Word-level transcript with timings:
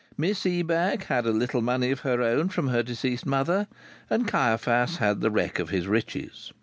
Miss 0.17 0.47
Ebag 0.47 1.03
had 1.03 1.27
a 1.27 1.31
little 1.31 1.61
money 1.61 1.91
of 1.91 1.99
her 1.99 2.23
own 2.23 2.49
from 2.49 2.69
her 2.69 2.81
deceased 2.81 3.23
mother, 3.27 3.67
and 4.09 4.27
Caiaphas 4.27 4.97
had 4.97 5.21
the 5.21 5.29
wreck 5.29 5.59
of 5.59 5.69
his 5.69 5.87
riches. 5.87 6.51